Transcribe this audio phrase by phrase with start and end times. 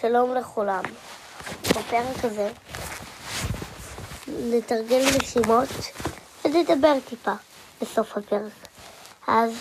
[0.00, 0.82] שלום לכולם.
[1.70, 2.52] בפרק הזה
[4.28, 5.68] נתרגל נשימות
[6.44, 7.32] ונדבר טיפה
[7.80, 8.52] בסוף הפרק.
[9.26, 9.52] אז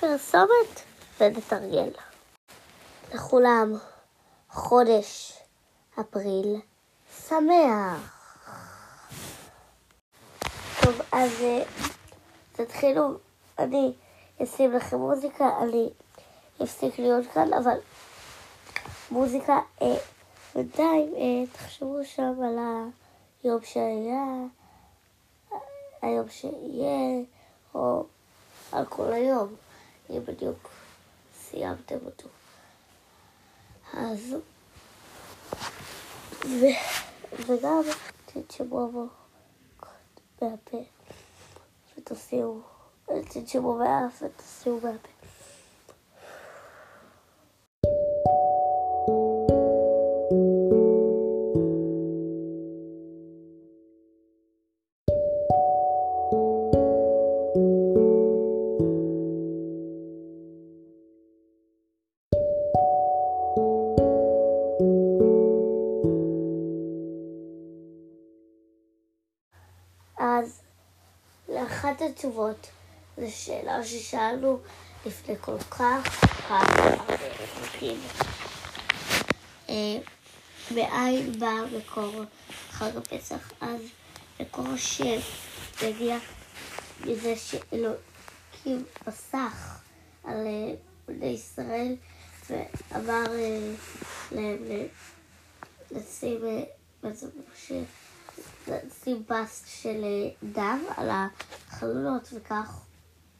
[0.00, 0.82] פרסומת
[1.20, 1.90] ונתרגל.
[3.14, 3.72] לכולם
[4.50, 5.32] חודש
[6.00, 6.60] אפריל
[7.28, 8.46] שמח.
[10.82, 11.62] טוב, אז אה,
[12.52, 13.18] תתחילו,
[13.58, 13.92] אני
[14.42, 15.90] אשים לכם מוזיקה, אני
[16.62, 17.78] אפסיק להיות כאן, אבל
[19.10, 19.96] מוזיקה, אה,
[20.54, 22.58] בינתיים אה, תחשבו שם על
[23.42, 24.24] היום שהיה,
[26.02, 27.22] היום שיהיה,
[27.74, 28.04] או
[28.72, 29.54] על כל היום,
[30.10, 30.70] אם בדיוק
[31.34, 32.28] סיימתם אותו.
[33.94, 34.36] אז,
[36.44, 36.64] ו,
[37.46, 37.82] וגם
[38.26, 39.12] תנשמו עמוק
[40.42, 40.78] מהפה
[41.98, 42.58] ותוציאו,
[43.06, 45.15] תנשמו מהאף ותוציאו מהפה.
[71.66, 72.66] לאחת התשובות
[73.16, 74.58] זו שאלה ששאלנו
[75.06, 77.16] לפני כל כך הרבה
[77.54, 78.00] פרקים.
[79.68, 79.98] אה,
[80.70, 82.22] מאין בא מקור
[82.70, 83.52] חג הפסח?
[83.60, 83.80] אז
[84.40, 85.18] מקור השם
[85.82, 86.18] מגיע
[87.00, 89.80] מזה שאלוקים פסח
[90.24, 90.74] על אה,
[91.08, 91.96] בני ישראל
[92.50, 93.74] ואמר אה,
[94.32, 94.58] להם
[95.90, 96.62] לשים, אה,
[97.02, 97.26] בעצם
[99.26, 102.80] פס של אה, דם על החלונות וכך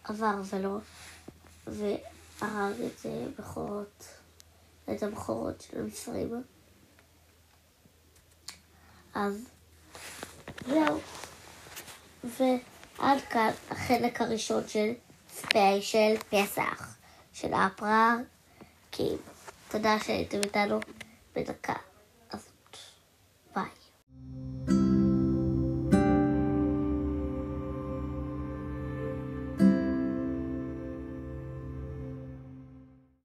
[0.04, 0.78] עבר ולא
[1.66, 4.04] והרג את אה, בכורות,
[4.90, 6.42] את הבכורות של המצרים.
[9.14, 9.44] אז
[10.66, 11.00] זהו.
[12.24, 14.92] ועד כאן החלק הראשון של
[15.30, 16.96] ספיישל פסח
[17.32, 19.18] של הפרקים.
[19.68, 20.80] תודה שהייתם איתנו
[21.34, 21.74] בדקה.